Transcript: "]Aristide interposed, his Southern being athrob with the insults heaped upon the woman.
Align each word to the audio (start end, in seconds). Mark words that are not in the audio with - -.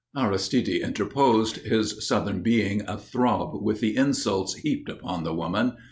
"]Aristide 0.17 0.81
interposed, 0.81 1.57
his 1.57 2.07
Southern 2.07 2.41
being 2.41 2.81
athrob 2.87 3.61
with 3.61 3.81
the 3.81 3.95
insults 3.95 4.55
heaped 4.55 4.89
upon 4.89 5.23
the 5.23 5.35
woman. 5.35 5.73